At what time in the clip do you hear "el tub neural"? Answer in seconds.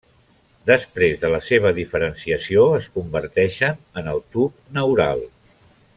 4.15-5.27